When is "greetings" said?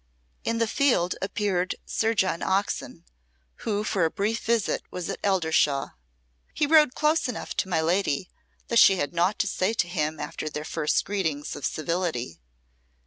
11.05-11.55